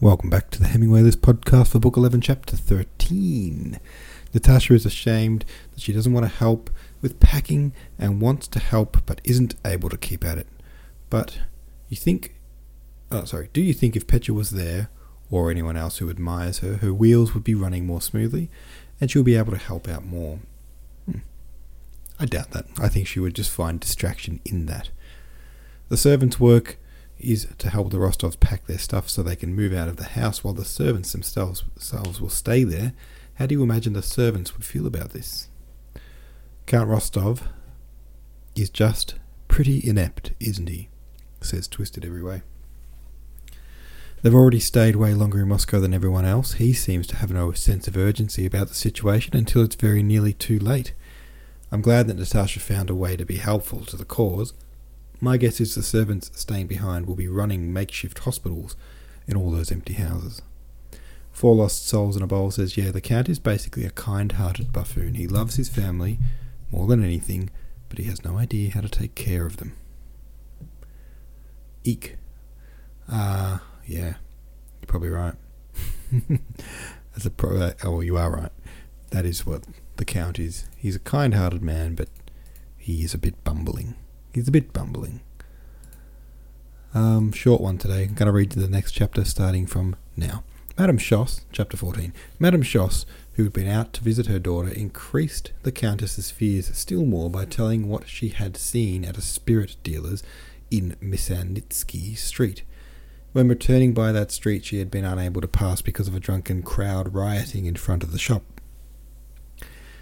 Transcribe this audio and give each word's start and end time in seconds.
Welcome 0.00 0.30
back 0.30 0.50
to 0.50 0.60
the 0.60 0.68
Hemingway 0.68 1.00
List 1.00 1.22
podcast 1.22 1.72
for 1.72 1.80
Book 1.80 1.96
11, 1.96 2.20
Chapter 2.20 2.56
13. 2.56 3.80
Natasha 4.32 4.74
is 4.74 4.86
ashamed 4.86 5.44
that 5.72 5.80
she 5.80 5.92
doesn't 5.92 6.12
want 6.12 6.24
to 6.24 6.30
help 6.32 6.70
with 7.02 7.18
packing 7.18 7.72
and 7.98 8.20
wants 8.20 8.46
to 8.46 8.60
help 8.60 8.98
but 9.06 9.20
isn't 9.24 9.56
able 9.64 9.88
to 9.88 9.96
keep 9.96 10.24
at 10.24 10.38
it. 10.38 10.46
But 11.10 11.40
you 11.88 11.96
think, 11.96 12.36
oh, 13.10 13.24
sorry, 13.24 13.50
do 13.52 13.60
you 13.60 13.74
think 13.74 13.96
if 13.96 14.06
Petra 14.06 14.32
was 14.34 14.50
there, 14.50 14.88
or 15.32 15.50
anyone 15.50 15.76
else 15.76 15.98
who 15.98 16.10
admires 16.10 16.60
her, 16.60 16.76
her 16.76 16.94
wheels 16.94 17.34
would 17.34 17.42
be 17.42 17.56
running 17.56 17.84
more 17.84 18.00
smoothly 18.00 18.48
and 19.00 19.10
she'll 19.10 19.24
be 19.24 19.34
able 19.34 19.50
to 19.50 19.58
help 19.58 19.88
out 19.88 20.04
more? 20.04 20.38
Hmm. 21.06 21.18
I 22.20 22.26
doubt 22.26 22.52
that. 22.52 22.66
I 22.78 22.86
think 22.86 23.08
she 23.08 23.18
would 23.18 23.34
just 23.34 23.50
find 23.50 23.80
distraction 23.80 24.38
in 24.44 24.66
that. 24.66 24.90
The 25.88 25.96
servants' 25.96 26.38
work 26.38 26.78
is 27.18 27.46
to 27.58 27.70
help 27.70 27.90
the 27.90 27.98
Rostovs 27.98 28.38
pack 28.38 28.66
their 28.66 28.78
stuff 28.78 29.08
so 29.08 29.22
they 29.22 29.36
can 29.36 29.54
move 29.54 29.72
out 29.72 29.88
of 29.88 29.96
the 29.96 30.04
house 30.04 30.42
while 30.42 30.54
the 30.54 30.64
servants 30.64 31.12
themselves, 31.12 31.64
will 32.20 32.28
stay 32.28 32.64
there. 32.64 32.92
How 33.34 33.46
do 33.46 33.54
you 33.54 33.62
imagine 33.62 33.92
the 33.92 34.02
servants 34.02 34.54
would 34.54 34.64
feel 34.64 34.86
about 34.86 35.10
this? 35.10 35.48
Count 36.66 36.88
Rostov 36.88 37.42
is 38.54 38.70
just 38.70 39.14
pretty 39.46 39.80
inept, 39.86 40.32
isn't 40.40 40.68
he? 40.68 40.88
says 41.40 41.68
Twisted 41.68 42.04
every 42.04 42.22
way. 42.22 42.42
They've 44.22 44.34
already 44.34 44.58
stayed 44.58 44.96
way 44.96 45.14
longer 45.14 45.40
in 45.40 45.48
Moscow 45.48 45.78
than 45.78 45.94
everyone 45.94 46.24
else. 46.24 46.54
He 46.54 46.72
seems 46.72 47.06
to 47.06 47.16
have 47.16 47.30
no 47.30 47.52
sense 47.52 47.86
of 47.86 47.96
urgency 47.96 48.44
about 48.46 48.66
the 48.68 48.74
situation 48.74 49.36
until 49.36 49.62
it's 49.62 49.76
very 49.76 50.02
nearly 50.02 50.32
too 50.32 50.58
late. 50.58 50.92
I'm 51.70 51.82
glad 51.82 52.08
that 52.08 52.18
Natasha 52.18 52.58
found 52.58 52.90
a 52.90 52.94
way 52.96 53.16
to 53.16 53.24
be 53.24 53.36
helpful 53.36 53.84
to 53.84 53.96
the 53.96 54.04
cause. 54.04 54.54
My 55.20 55.36
guess 55.36 55.60
is 55.60 55.74
the 55.74 55.82
servants 55.82 56.30
staying 56.34 56.68
behind 56.68 57.06
will 57.06 57.16
be 57.16 57.28
running 57.28 57.72
makeshift 57.72 58.20
hospitals 58.20 58.76
in 59.26 59.36
all 59.36 59.50
those 59.50 59.72
empty 59.72 59.94
houses. 59.94 60.42
Four 61.32 61.56
Lost 61.56 61.86
Souls 61.86 62.16
in 62.16 62.22
a 62.22 62.26
Bowl 62.26 62.50
says, 62.50 62.76
Yeah, 62.76 62.90
the 62.90 63.00
Count 63.00 63.28
is 63.28 63.38
basically 63.38 63.84
a 63.84 63.90
kind 63.90 64.32
hearted 64.32 64.72
buffoon. 64.72 65.14
He 65.14 65.26
loves 65.26 65.56
his 65.56 65.68
family 65.68 66.18
more 66.70 66.86
than 66.86 67.02
anything, 67.02 67.50
but 67.88 67.98
he 67.98 68.04
has 68.04 68.24
no 68.24 68.38
idea 68.38 68.72
how 68.72 68.80
to 68.80 68.88
take 68.88 69.14
care 69.14 69.46
of 69.46 69.56
them. 69.58 69.74
Eek. 71.84 72.16
Ah, 73.08 73.54
uh, 73.54 73.58
yeah, 73.86 74.14
you're 74.80 74.86
probably 74.86 75.10
right. 75.10 75.34
As 77.16 77.26
a 77.26 77.30
pro, 77.30 77.56
uh, 77.56 77.72
oh, 77.84 78.00
you 78.00 78.16
are 78.16 78.30
right. 78.30 78.52
That 79.10 79.24
is 79.24 79.46
what 79.46 79.62
the 79.96 80.04
Count 80.04 80.38
is. 80.38 80.66
He's 80.76 80.96
a 80.96 81.00
kind 81.00 81.34
hearted 81.34 81.62
man, 81.62 81.94
but 81.94 82.08
he 82.76 83.02
is 83.02 83.14
a 83.14 83.18
bit 83.18 83.42
bumbling. 83.44 83.94
He's 84.32 84.48
a 84.48 84.52
bit 84.52 84.72
bumbling. 84.72 85.20
Um, 86.94 87.32
short 87.32 87.60
one 87.60 87.78
today. 87.78 88.04
I'm 88.04 88.14
going 88.14 88.26
to 88.26 88.32
read 88.32 88.52
the 88.52 88.68
next 88.68 88.92
chapter 88.92 89.24
starting 89.24 89.66
from 89.66 89.96
now. 90.16 90.44
Madame 90.78 90.98
Schoss, 90.98 91.40
chapter 91.50 91.76
14. 91.76 92.12
Madame 92.38 92.62
Schoss, 92.62 93.04
who 93.34 93.44
had 93.44 93.52
been 93.52 93.68
out 93.68 93.92
to 93.94 94.02
visit 94.02 94.26
her 94.26 94.38
daughter, 94.38 94.68
increased 94.68 95.52
the 95.64 95.72
Countess's 95.72 96.30
fears 96.30 96.74
still 96.76 97.04
more 97.04 97.28
by 97.28 97.44
telling 97.44 97.88
what 97.88 98.08
she 98.08 98.28
had 98.28 98.56
seen 98.56 99.04
at 99.04 99.18
a 99.18 99.22
spirit 99.22 99.76
dealer's 99.82 100.22
in 100.70 100.96
Myasnitsky 101.02 102.16
Street. 102.16 102.62
When 103.32 103.48
returning 103.48 103.92
by 103.92 104.12
that 104.12 104.30
street, 104.30 104.64
she 104.64 104.78
had 104.78 104.90
been 104.90 105.04
unable 105.04 105.40
to 105.40 105.48
pass 105.48 105.82
because 105.82 106.08
of 106.08 106.14
a 106.14 106.20
drunken 106.20 106.62
crowd 106.62 107.14
rioting 107.14 107.66
in 107.66 107.76
front 107.76 108.02
of 108.02 108.12
the 108.12 108.18
shop. 108.18 108.44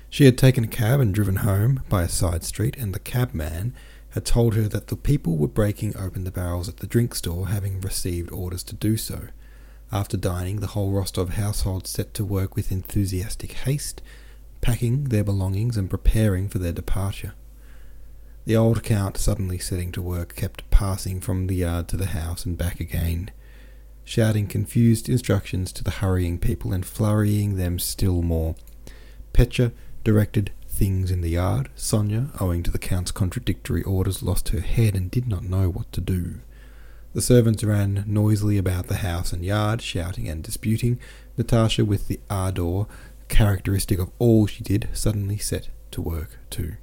She 0.08 0.24
had 0.26 0.38
taken 0.38 0.64
a 0.64 0.68
cab 0.68 1.00
and 1.00 1.14
driven 1.14 1.36
home 1.36 1.82
by 1.88 2.02
a 2.02 2.08
side 2.08 2.44
street, 2.44 2.76
and 2.76 2.94
the 2.94 3.00
cabman 3.00 3.74
had 4.16 4.24
told 4.24 4.54
her 4.54 4.62
that 4.62 4.86
the 4.86 4.96
people 4.96 5.36
were 5.36 5.46
breaking 5.46 5.94
open 5.94 6.24
the 6.24 6.30
barrels 6.30 6.70
at 6.70 6.78
the 6.78 6.86
drink 6.86 7.14
store, 7.14 7.48
having 7.48 7.82
received 7.82 8.32
orders 8.32 8.62
to 8.62 8.74
do 8.74 8.96
so. 8.96 9.28
After 9.92 10.16
dining, 10.16 10.60
the 10.60 10.68
whole 10.68 10.90
Rostov 10.90 11.34
household 11.34 11.86
set 11.86 12.14
to 12.14 12.24
work 12.24 12.56
with 12.56 12.72
enthusiastic 12.72 13.52
haste, 13.52 14.00
packing 14.62 15.04
their 15.04 15.22
belongings 15.22 15.76
and 15.76 15.90
preparing 15.90 16.48
for 16.48 16.56
their 16.56 16.72
departure. 16.72 17.34
The 18.46 18.56
old 18.56 18.82
count, 18.82 19.18
suddenly 19.18 19.58
setting 19.58 19.92
to 19.92 20.00
work, 20.00 20.34
kept 20.34 20.70
passing 20.70 21.20
from 21.20 21.46
the 21.46 21.56
yard 21.56 21.86
to 21.88 21.98
the 21.98 22.06
house 22.06 22.46
and 22.46 22.56
back 22.56 22.80
again, 22.80 23.30
shouting 24.02 24.46
confused 24.46 25.10
instructions 25.10 25.72
to 25.72 25.84
the 25.84 25.90
hurrying 25.90 26.38
people 26.38 26.72
and 26.72 26.86
flurrying 26.86 27.56
them 27.56 27.78
still 27.78 28.22
more. 28.22 28.54
Petya 29.34 29.72
directed 30.04 30.52
things 30.76 31.10
in 31.10 31.22
the 31.22 31.30
yard. 31.30 31.70
Sonia, 31.74 32.28
owing 32.38 32.62
to 32.62 32.70
the 32.70 32.78
count's 32.78 33.10
contradictory 33.10 33.82
orders, 33.82 34.22
lost 34.22 34.50
her 34.50 34.60
head 34.60 34.94
and 34.94 35.10
did 35.10 35.26
not 35.26 35.42
know 35.42 35.70
what 35.70 35.90
to 35.92 36.00
do. 36.00 36.40
The 37.14 37.22
servants 37.22 37.64
ran 37.64 38.04
noisily 38.06 38.58
about 38.58 38.88
the 38.88 38.96
house 38.96 39.32
and 39.32 39.42
yard, 39.42 39.80
shouting 39.80 40.28
and 40.28 40.42
disputing. 40.42 41.00
Natasha, 41.38 41.84
with 41.84 42.08
the 42.08 42.20
ardour 42.28 42.86
characteristic 43.28 43.98
of 43.98 44.10
all 44.18 44.46
she 44.46 44.62
did, 44.62 44.88
suddenly 44.92 45.38
set 45.38 45.70
to 45.92 46.02
work 46.02 46.38
too. 46.50 46.74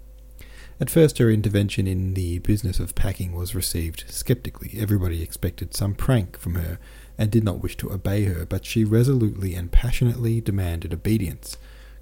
At 0.79 0.89
first, 0.89 1.19
her 1.19 1.29
intervention 1.29 1.85
in 1.85 2.15
the 2.15 2.39
business 2.39 2.79
of 2.79 2.95
packing 2.95 3.33
was 3.33 3.53
received 3.53 4.05
sceptically. 4.07 4.75
Everybody 4.75 5.21
expected 5.21 5.75
some 5.75 5.93
prank 5.93 6.37
from 6.39 6.55
her 6.55 6.79
and 7.15 7.29
did 7.29 7.43
not 7.43 7.61
wish 7.61 7.77
to 7.77 7.91
obey 7.91 8.25
her, 8.25 8.45
but 8.45 8.65
she 8.65 8.83
resolutely 8.83 9.53
and 9.53 9.71
passionately 9.71 10.41
demanded 10.41 10.93
obedience, 10.93 11.57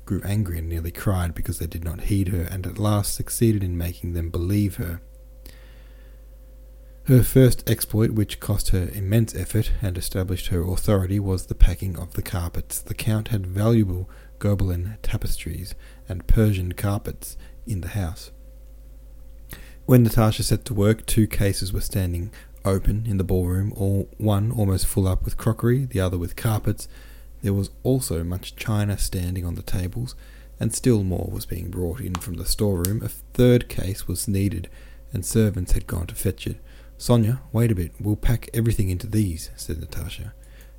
grew 0.05 0.21
angry 0.23 0.57
and 0.59 0.69
nearly 0.69 0.91
cried 0.91 1.33
because 1.33 1.59
they 1.59 1.67
did 1.67 1.83
not 1.83 2.01
heed 2.01 2.29
her, 2.29 2.43
and 2.43 2.65
at 2.65 2.77
last 2.77 3.13
succeeded 3.15 3.63
in 3.63 3.77
making 3.77 4.13
them 4.13 4.29
believe 4.29 4.75
her. 4.75 5.01
Her 7.05 7.23
first 7.23 7.67
exploit, 7.69 8.11
which 8.11 8.39
cost 8.39 8.69
her 8.69 8.89
immense 8.93 9.35
effort 9.35 9.71
and 9.81 9.97
established 9.97 10.47
her 10.47 10.61
authority, 10.61 11.19
was 11.19 11.47
the 11.47 11.55
packing 11.55 11.97
of 11.97 12.13
the 12.13 12.21
carpets. 12.21 12.79
The 12.79 12.93
Count 12.93 13.29
had 13.29 13.47
valuable 13.47 14.09
Gobelin 14.39 14.97
tapestries 15.01 15.75
and 16.07 16.27
Persian 16.27 16.73
carpets 16.73 17.37
in 17.65 17.81
the 17.81 17.89
house. 17.89 18.31
When 19.85 20.03
Natasha 20.03 20.43
set 20.43 20.63
to 20.65 20.73
work, 20.73 21.05
two 21.05 21.27
cases 21.27 21.73
were 21.73 21.81
standing 21.81 22.31
open 22.63 23.05
in 23.07 23.17
the 23.17 23.23
ballroom, 23.23 23.73
all 23.75 24.07
one 24.17 24.51
almost 24.51 24.85
full 24.85 25.07
up 25.07 25.25
with 25.25 25.37
crockery, 25.37 25.85
the 25.85 25.99
other 25.99 26.17
with 26.17 26.35
carpets. 26.35 26.87
There 27.41 27.53
was 27.53 27.71
also 27.83 28.23
much 28.23 28.55
china 28.55 28.97
standing 28.97 29.45
on 29.45 29.55
the 29.55 29.61
tables, 29.61 30.15
and 30.59 30.73
still 30.73 31.03
more 31.03 31.29
was 31.31 31.45
being 31.45 31.71
brought 31.71 31.99
in 31.99 32.15
from 32.15 32.35
the 32.35 32.45
storeroom. 32.45 33.01
A 33.03 33.09
third 33.09 33.67
case 33.67 34.07
was 34.07 34.27
needed, 34.27 34.69
and 35.11 35.25
servants 35.25 35.71
had 35.71 35.87
gone 35.87 36.07
to 36.07 36.15
fetch 36.15 36.45
it. 36.45 36.57
Sonia, 36.97 37.41
wait 37.51 37.71
a 37.71 37.75
bit, 37.75 37.93
we'll 37.99 38.15
pack 38.15 38.49
everything 38.53 38.89
into 38.89 39.07
these, 39.07 39.49
said 39.55 39.79
Natasha. 39.79 40.33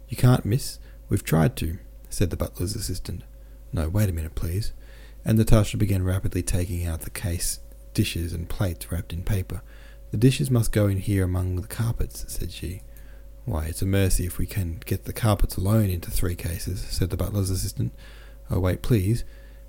You 0.09 0.17
can't, 0.17 0.45
miss. 0.45 0.79
We've 1.09 1.25
tried 1.25 1.57
to, 1.57 1.79
said 2.09 2.31
the 2.31 2.37
butler's 2.37 2.77
assistant. 2.77 3.25
No, 3.73 3.89
wait 3.89 4.09
a 4.09 4.13
minute, 4.13 4.37
please. 4.37 4.73
And 5.25 5.37
Natasha 5.37 5.77
began 5.77 6.05
rapidly 6.05 6.43
taking 6.43 6.87
out 6.87 7.01
the 7.01 7.11
case 7.11 7.59
dishes 7.95 8.33
and 8.33 8.49
plates 8.49 8.91
wrapped 8.91 9.13
in 9.13 9.23
paper. 9.23 9.63
The 10.11 10.17
dishes 10.17 10.51
must 10.51 10.73
go 10.73 10.87
in 10.87 10.99
here 10.99 11.25
among 11.25 11.57
the 11.57 11.67
carpets, 11.67 12.25
said 12.29 12.53
she. 12.53 12.83
Why, 13.45 13.67
it's 13.67 13.83
a 13.83 13.87
mercy 13.87 14.25
if 14.25 14.39
we 14.39 14.47
can 14.47 14.81
get 14.85 15.05
the 15.05 15.13
carpets 15.13 15.57
alone 15.57 15.91
into 15.91 16.11
three 16.11 16.37
cases, 16.37 16.81
said 16.81 17.11
the 17.11 17.17
butler's 17.17 17.51
assistant. 17.51 17.93
Oh, 18.51 18.61
wait, 18.61 18.83
please. 18.83 19.25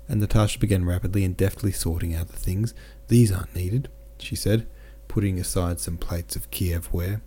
And 0.08 0.20
Natasha 0.20 0.58
began 0.58 0.84
rapidly 0.84 1.24
and 1.24 1.36
deftly 1.36 1.72
sorting 1.72 2.14
out 2.14 2.28
the 2.28 2.36
things. 2.36 2.74
These 3.08 3.32
aren't 3.32 3.54
needed, 3.54 3.88
she 4.18 4.36
said, 4.36 4.68
putting 5.08 5.40
aside 5.40 5.80
some 5.80 5.96
plates 5.96 6.36
of 6.36 6.50
Kiev 6.50 6.92
ware. 6.92 7.22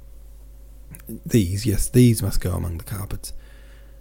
These, 1.25 1.65
yes, 1.65 1.89
these 1.89 2.21
must 2.21 2.39
go 2.39 2.53
among 2.53 2.77
the 2.77 2.83
carpets, 2.83 3.33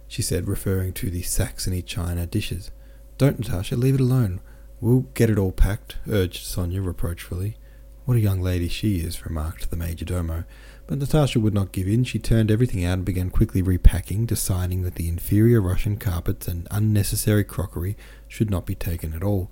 she 0.07 0.21
said, 0.21 0.47
referring 0.47 0.93
to 0.93 1.09
the 1.09 1.23
Saxony 1.23 1.81
china 1.81 2.25
dishes. 2.25 2.71
Don't, 3.17 3.39
Natasha, 3.39 3.75
leave 3.75 3.95
it 3.95 4.01
alone. 4.01 4.39
We'll 4.79 5.01
get 5.15 5.29
it 5.29 5.37
all 5.37 5.51
packed, 5.51 5.97
urged 6.07 6.45
Sonia 6.45 6.81
reproachfully. 6.81 7.57
What 8.05 8.15
a 8.15 8.21
young 8.21 8.41
lady 8.41 8.69
she 8.69 8.99
is, 8.99 9.25
remarked 9.25 9.69
the 9.69 9.75
major 9.75 10.05
domo. 10.05 10.45
But 10.87 10.99
Natasha 10.99 11.41
would 11.41 11.53
not 11.53 11.73
give 11.73 11.87
in. 11.87 12.05
She 12.05 12.17
turned 12.17 12.49
everything 12.49 12.85
out 12.85 12.93
and 12.93 13.05
began 13.05 13.29
quickly 13.29 13.61
repacking, 13.61 14.25
deciding 14.25 14.83
that 14.83 14.95
the 14.95 15.09
inferior 15.09 15.61
Russian 15.61 15.97
carpets 15.97 16.47
and 16.47 16.65
unnecessary 16.71 17.43
crockery 17.43 17.97
should 18.27 18.49
not 18.49 18.65
be 18.65 18.73
taken 18.73 19.13
at 19.13 19.23
all. 19.23 19.51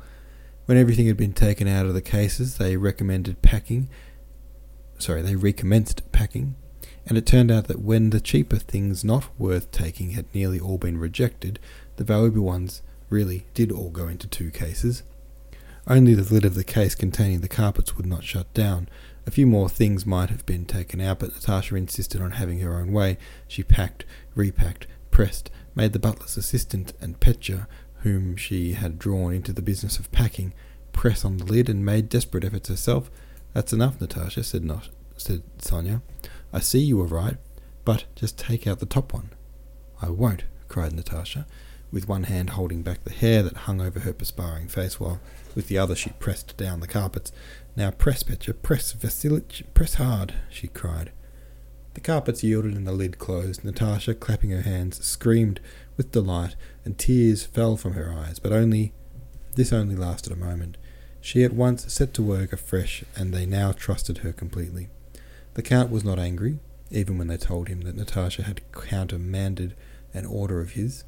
When 0.65 0.77
everything 0.77 1.07
had 1.07 1.17
been 1.17 1.33
taken 1.33 1.67
out 1.67 1.85
of 1.85 1.93
the 1.93 2.01
cases, 2.01 2.57
they 2.57 2.77
recommended 2.77 3.41
packing. 3.41 3.89
Sorry, 4.97 5.21
they 5.21 5.35
recommenced 5.35 6.09
packing, 6.13 6.55
and 7.05 7.17
it 7.17 7.25
turned 7.25 7.51
out 7.51 7.67
that 7.67 7.81
when 7.81 8.11
the 8.11 8.21
cheaper 8.21 8.55
things 8.55 9.03
not 9.03 9.27
worth 9.37 9.69
taking 9.71 10.11
had 10.11 10.33
nearly 10.33 10.59
all 10.59 10.77
been 10.77 10.97
rejected, 10.97 11.59
the 11.97 12.05
valuable 12.05 12.43
ones 12.43 12.81
really 13.09 13.45
did 13.53 13.73
all 13.73 13.89
go 13.89 14.07
into 14.07 14.25
two 14.25 14.51
cases. 14.51 15.03
Only 15.85 16.15
the 16.15 16.33
lid 16.33 16.45
of 16.45 16.55
the 16.55 16.63
case 16.63 16.95
containing 16.95 17.41
the 17.41 17.47
carpets 17.47 17.95
would 17.95 18.07
not 18.07 18.23
shut 18.23 18.51
down. 18.53 18.89
A 19.27 19.31
few 19.31 19.47
more 19.47 19.69
things 19.69 20.05
might 20.05 20.29
have 20.29 20.45
been 20.45 20.65
taken 20.65 21.01
out, 21.01 21.19
but 21.19 21.33
Natasha 21.33 21.75
insisted 21.75 22.21
on 22.21 22.31
having 22.31 22.59
her 22.59 22.79
own 22.79 22.91
way. 22.91 23.17
She 23.47 23.63
packed, 23.63 24.05
repacked, 24.35 24.85
pressed, 25.09 25.49
made 25.73 25.93
the 25.93 25.99
butler's 25.99 26.37
assistant 26.37 26.93
and 27.01 27.19
Petya, 27.19 27.67
whom 28.01 28.35
she 28.35 28.73
had 28.73 28.99
drawn 28.99 29.33
into 29.33 29.51
the 29.51 29.63
business 29.63 29.97
of 29.97 30.11
packing, 30.11 30.53
press 30.93 31.25
on 31.25 31.37
the 31.37 31.45
lid, 31.45 31.69
and 31.69 31.83
made 31.83 32.07
desperate 32.07 32.43
efforts 32.43 32.69
herself. 32.69 33.09
That's 33.53 33.73
enough, 33.73 33.99
Natasha, 33.99 34.43
said, 34.43 34.63
not, 34.63 34.89
said 35.17 35.41
Sonia. 35.57 36.01
I 36.53 36.59
see 36.59 36.79
you 36.79 36.97
were 36.97 37.07
right, 37.07 37.37
but 37.83 38.05
just 38.15 38.37
take 38.37 38.67
out 38.67 38.79
the 38.79 38.85
top 38.85 39.11
one. 39.11 39.31
I 40.01 40.09
won't, 40.11 40.43
cried 40.67 40.93
Natasha, 40.93 41.47
with 41.95 42.09
one 42.09 42.23
hand 42.23 42.51
holding 42.51 42.83
back 42.83 43.01
the 43.05 43.13
hair 43.13 43.41
that 43.41 43.55
hung 43.55 43.79
over 43.79 44.01
her 44.01 44.11
perspiring 44.11 44.67
face, 44.67 44.99
while 44.99 45.21
with 45.55 45.69
the 45.69 45.77
other 45.77 45.95
she 45.95 46.09
pressed 46.19 46.57
down 46.57 46.81
the 46.81 46.87
carpets. 46.87 47.31
Now 47.77 47.89
press, 47.89 48.21
Petya, 48.21 48.53
press, 48.53 48.91
Vasilich, 48.91 49.63
press 49.73 49.93
hard, 49.93 50.33
she 50.49 50.67
cried. 50.67 51.13
The 51.93 52.01
carpets 52.01 52.43
yielded 52.43 52.75
and 52.75 52.85
the 52.85 52.91
lid 52.91 53.17
closed. 53.17 53.63
Natasha, 53.63 54.13
clapping 54.13 54.49
her 54.49 54.63
hands, 54.63 55.03
screamed 55.05 55.61
with 55.95 56.11
delight, 56.11 56.57
and 56.83 56.97
tears 56.97 57.45
fell 57.45 57.77
from 57.77 57.93
her 57.93 58.13
eyes, 58.13 58.39
but 58.39 58.51
only 58.51 58.91
this 59.55 59.71
only 59.71 59.95
lasted 59.95 60.33
a 60.33 60.35
moment. 60.35 60.75
She 61.21 61.45
at 61.45 61.53
once 61.53 61.91
set 61.93 62.13
to 62.15 62.21
work 62.21 62.51
afresh, 62.51 63.05
and 63.15 63.33
they 63.33 63.45
now 63.45 63.71
trusted 63.71 64.17
her 64.17 64.33
completely. 64.33 64.89
The 65.53 65.63
Count 65.63 65.91
was 65.91 66.03
not 66.03 66.19
angry, 66.19 66.59
even 66.91 67.17
when 67.17 67.27
they 67.27 67.37
told 67.37 67.69
him 67.69 67.81
that 67.81 67.95
Natasha 67.95 68.43
had 68.43 68.69
countermanded 68.73 69.77
an 70.13 70.25
order 70.25 70.59
of 70.59 70.71
his. 70.71 71.05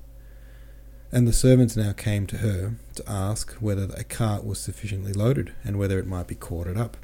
And 1.11 1.27
the 1.27 1.33
servants 1.33 1.77
now 1.77 1.93
came 1.93 2.27
to 2.27 2.37
her 2.37 2.73
to 2.95 3.09
ask 3.09 3.53
whether 3.53 3.87
a 3.95 4.03
cart 4.03 4.45
was 4.45 4.59
sufficiently 4.59 5.13
loaded 5.13 5.53
and 5.63 5.79
whether 5.79 5.99
it 5.99 6.07
might 6.07 6.27
be 6.27 6.35
corded 6.35 6.77
up. 6.77 6.97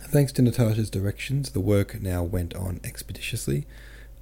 Thanks 0.00 0.32
to 0.32 0.42
Natasha's 0.42 0.90
directions, 0.90 1.50
the 1.50 1.60
work 1.60 2.00
now 2.00 2.22
went 2.22 2.54
on 2.54 2.80
expeditiously. 2.82 3.66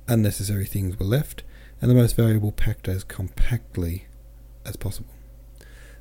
Unnecessary 0.08 0.66
things 0.66 0.98
were 0.98 1.06
left, 1.06 1.42
and 1.80 1.90
the 1.90 1.94
most 1.94 2.16
valuable 2.16 2.52
packed 2.52 2.88
as 2.88 3.04
compactly 3.04 4.06
as 4.66 4.76
possible. 4.76 5.14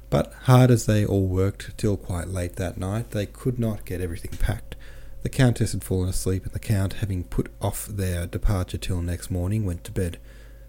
But 0.10 0.34
hard 0.44 0.72
as 0.72 0.86
they 0.86 1.06
all 1.06 1.28
worked 1.28 1.78
till 1.78 1.96
quite 1.96 2.28
late 2.28 2.56
that 2.56 2.78
night, 2.78 3.12
they 3.12 3.28
could 3.28 3.60
not 3.60 3.86
get 3.86 4.02
everything 4.02 4.32
packed. 4.40 4.76
The 5.22 5.30
Countess 5.30 5.74
had 5.74 5.84
fallen 5.84 6.10
asleep, 6.10 6.44
and 6.44 6.54
the 6.54 6.60
Count, 6.60 6.94
having 6.94 7.24
put 7.24 7.52
off 7.62 7.86
their 7.86 8.26
departure 8.26 8.78
till 8.78 9.02
next 9.02 9.30
morning, 9.30 9.66
went 9.66 9.84
to 9.84 9.92
bed. 9.92 10.18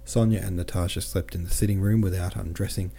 Sonia 0.04 0.40
and 0.40 0.56
Natasha 0.56 1.00
slept 1.00 1.34
in 1.34 1.44
the 1.44 1.50
sitting 1.50 1.80
room 1.80 2.00
without 2.00 2.36
undressing. 2.36 2.90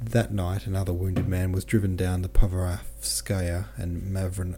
That 0.00 0.32
night, 0.32 0.66
another 0.66 0.92
wounded 0.92 1.28
man 1.28 1.52
was 1.52 1.64
driven 1.64 1.96
down 1.96 2.22
the 2.22 2.28
Povarovskaya 2.28 3.66
and 3.76 4.02
Mavrin, 4.02 4.56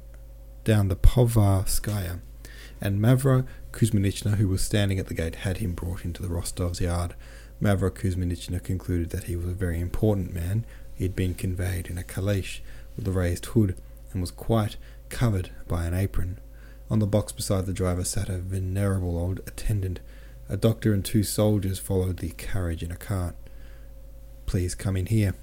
down 0.65 0.89
the 0.89 0.97
Povarskaya, 0.97 2.21
and 2.81 3.01
Mavra 3.01 3.47
Kuzminichna, 3.73 4.37
who 4.37 4.49
was 4.49 4.63
standing 4.63 4.99
at 4.99 5.07
the 5.07 5.15
gate, 5.15 5.37
had 5.37 5.59
him 5.59 5.73
brought 5.73 6.05
into 6.05 6.23
the 6.23 6.29
Rostov's 6.29 6.81
yard. 6.81 7.15
Mavra 7.61 7.91
Kuzminichna 7.91 8.63
concluded 8.63 9.11
that 9.11 9.25
he 9.25 9.37
was 9.37 9.47
a 9.47 9.55
very 9.55 9.81
important 9.81 10.35
man. 10.35 10.65
He 10.95 11.05
had 11.05 11.17
been 11.17 11.35
conveyed 11.35 11.87
in 11.87 11.99
a 11.99 12.03
caleche 12.03 12.61
with 12.97 13.07
a 13.07 13.13
raised 13.13 13.47
hood 13.47 13.77
and 14.13 14.21
was 14.21 14.31
quite 14.31 14.77
covered 15.09 15.51
by 15.69 15.85
an 15.85 15.95
apron. 15.95 16.39
On 16.91 16.99
the 16.99 17.07
box 17.07 17.33
beside 17.33 17.67
the 17.67 17.73
driver 17.73 18.05
sat 18.05 18.29
a 18.29 18.39
venerable 18.39 19.19
old 19.19 19.41
attendant. 19.41 20.01
A 20.49 20.57
doctor 20.57 20.93
and 20.93 21.05
two 21.05 21.25
soldiers 21.25 21.81
followed 21.81 22.19
the 22.19 22.31
carriage 22.31 22.83
in 22.83 22.93
a 22.93 22.97
cart. 22.97 23.35
Please 24.47 24.77
come 24.77 24.97
in 24.97 25.07
here. 25.07 25.35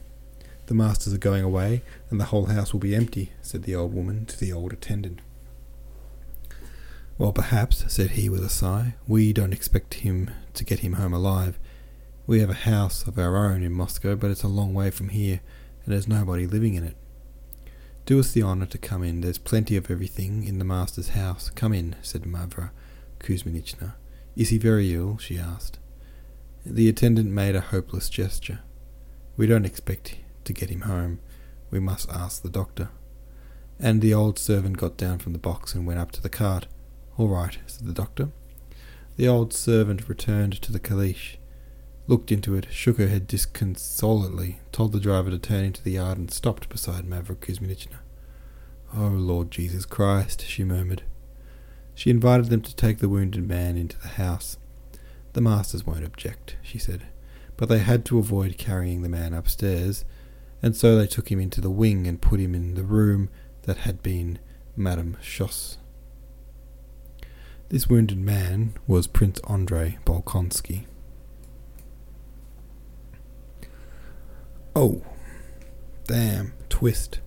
The 0.67 0.73
masters 0.73 1.13
are 1.13 1.17
going 1.17 1.43
away, 1.43 1.81
and 2.09 2.21
the 2.21 2.25
whole 2.25 2.45
house 2.45 2.71
will 2.71 2.79
be 2.79 2.95
empty, 2.95 3.33
said 3.41 3.63
the 3.63 3.75
old 3.75 3.93
woman 3.93 4.25
to 4.27 4.39
the 4.39 4.53
old 4.53 4.71
attendant. 4.71 5.19
Well, 7.17 7.33
perhaps, 7.33 7.83
said 7.93 8.11
he 8.11 8.29
with 8.29 8.45
a 8.45 8.49
sigh. 8.49 8.95
We 9.05 9.33
don't 9.33 9.51
expect 9.51 9.95
him 9.95 10.31
to 10.53 10.63
get 10.63 10.79
him 10.79 10.93
home 10.93 11.13
alive. 11.13 11.59
We 12.25 12.39
have 12.39 12.49
a 12.49 12.53
house 12.53 13.05
of 13.05 13.19
our 13.19 13.35
own 13.35 13.61
in 13.61 13.73
Moscow, 13.73 14.15
but 14.15 14.31
it's 14.31 14.43
a 14.43 14.47
long 14.47 14.73
way 14.73 14.89
from 14.89 15.09
here, 15.09 15.41
and 15.83 15.93
there's 15.93 16.07
nobody 16.07 16.47
living 16.47 16.75
in 16.75 16.85
it. 16.85 16.95
Do 18.05 18.21
us 18.21 18.31
the 18.31 18.43
honour 18.43 18.67
to 18.67 18.77
come 18.77 19.03
in. 19.03 19.19
There's 19.19 19.37
plenty 19.37 19.75
of 19.75 19.91
everything 19.91 20.45
in 20.45 20.59
the 20.59 20.65
master's 20.65 21.09
house. 21.09 21.49
Come 21.49 21.73
in, 21.73 21.97
said 22.01 22.23
Mavra 22.23 22.71
Kuzminichna. 23.19 23.95
Is 24.35 24.49
he 24.49 24.57
very 24.57 24.93
ill? 24.93 25.17
she 25.17 25.37
asked. 25.37 25.79
The 26.65 26.89
attendant 26.89 27.29
made 27.29 27.55
a 27.55 27.61
hopeless 27.61 28.09
gesture. 28.09 28.59
We 29.35 29.47
don't 29.47 29.65
expect 29.65 30.17
to 30.45 30.53
get 30.53 30.69
him 30.69 30.81
home. 30.81 31.19
We 31.69 31.79
must 31.79 32.09
ask 32.09 32.41
the 32.41 32.49
doctor. 32.49 32.89
And 33.79 34.01
the 34.01 34.13
old 34.13 34.39
servant 34.39 34.77
got 34.77 34.97
down 34.97 35.19
from 35.19 35.33
the 35.33 35.39
box 35.39 35.73
and 35.75 35.85
went 35.85 35.99
up 35.99 36.11
to 36.11 36.21
the 36.21 36.29
cart. 36.29 36.67
All 37.17 37.27
right, 37.27 37.57
said 37.67 37.87
the 37.87 37.93
doctor. 37.93 38.29
The 39.17 39.27
old 39.27 39.53
servant 39.53 40.09
returned 40.09 40.53
to 40.61 40.71
the 40.71 40.79
caleche, 40.79 41.37
looked 42.07 42.31
into 42.31 42.55
it, 42.55 42.67
shook 42.71 42.97
her 42.97 43.07
head 43.07 43.27
disconsolately, 43.27 44.59
told 44.71 44.91
the 44.91 44.99
driver 44.99 45.29
to 45.29 45.37
turn 45.37 45.65
into 45.65 45.83
the 45.83 45.91
yard, 45.91 46.17
and 46.17 46.31
stopped 46.31 46.69
beside 46.69 47.05
Mavra 47.05 47.35
Kuzminichna. 47.35 47.99
Oh, 48.95 49.07
Lord 49.07 49.51
Jesus 49.51 49.85
Christ, 49.85 50.45
she 50.45 50.63
murmured. 50.63 51.03
She 51.95 52.09
invited 52.09 52.47
them 52.47 52.61
to 52.61 52.75
take 52.75 52.99
the 52.99 53.09
wounded 53.09 53.47
man 53.47 53.77
into 53.77 53.99
the 53.99 54.09
house. 54.09 54.57
The 55.33 55.41
masters 55.41 55.85
won't 55.85 56.05
object, 56.05 56.57
she 56.61 56.77
said, 56.77 57.07
but 57.57 57.69
they 57.69 57.79
had 57.79 58.05
to 58.05 58.19
avoid 58.19 58.57
carrying 58.57 59.01
the 59.01 59.09
man 59.09 59.33
upstairs, 59.33 60.05
and 60.61 60.75
so 60.75 60.95
they 60.97 61.07
took 61.07 61.31
him 61.31 61.39
into 61.39 61.61
the 61.61 61.69
wing 61.69 62.07
and 62.07 62.21
put 62.21 62.39
him 62.39 62.55
in 62.55 62.75
the 62.75 62.83
room 62.83 63.29
that 63.63 63.77
had 63.77 64.03
been 64.03 64.39
Madame 64.75 65.17
Schoss. 65.21 65.77
This 67.69 67.87
wounded 67.87 68.19
man 68.19 68.73
was 68.85 69.07
Prince 69.07 69.39
Andrei 69.49 69.97
Bolkonsky. 70.05 70.85
Oh, 74.75 75.01
damn, 76.05 76.53
twist. 76.69 77.19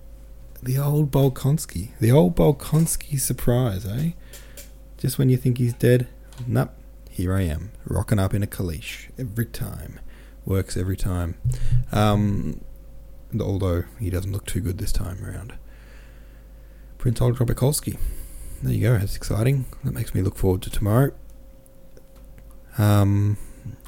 The 0.61 0.77
old 0.77 1.11
Bolkonsky. 1.11 1.89
The 1.99 2.11
old 2.11 2.35
Bolkonsky 2.35 3.19
surprise, 3.19 3.85
eh? 3.85 4.11
Just 4.97 5.19
when 5.19 5.29
you 5.29 5.37
think 5.37 5.57
he's 5.59 5.73
dead, 5.73 6.07
nope, 6.47 6.71
here 7.09 7.35
I 7.35 7.41
am, 7.41 7.71
rocking 7.85 8.19
up 8.19 8.33
in 8.33 8.43
a 8.43 8.47
caleche 8.47 9.09
every 9.17 9.45
time. 9.45 9.99
Works 10.45 10.75
every 10.77 10.97
time. 10.97 11.35
Um, 11.91 12.61
although 13.39 13.83
he 13.99 14.09
doesn't 14.09 14.31
look 14.31 14.45
too 14.45 14.61
good 14.61 14.77
this 14.77 14.91
time 14.91 15.23
around. 15.23 15.53
Prince 16.97 17.21
Oleg 17.21 17.37
Bolkonsky. 17.37 17.99
There 18.63 18.73
you 18.73 18.81
go, 18.81 18.97
that's 18.97 19.15
exciting. 19.15 19.65
That 19.83 19.93
makes 19.93 20.15
me 20.15 20.21
look 20.21 20.35
forward 20.35 20.63
to 20.63 20.69
tomorrow. 20.69 21.11
Um, 22.77 23.37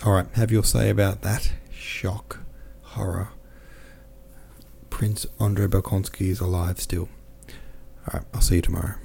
alright, 0.05 0.27
have 0.35 0.51
your 0.51 0.63
say 0.63 0.89
about 0.89 1.21
that. 1.21 1.53
Shock. 1.71 2.39
Horror. 2.81 3.29
Prince 4.89 5.25
Andrei 5.39 5.67
Bolkonsky 5.67 6.27
is 6.29 6.39
alive 6.39 6.79
still. 6.79 7.09
Alright, 8.07 8.27
I'll 8.33 8.41
see 8.41 8.57
you 8.57 8.61
tomorrow. 8.61 8.95